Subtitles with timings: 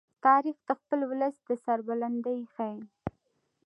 [0.25, 2.79] تاریخ د خپل ولس د سربلندۍ ښيي.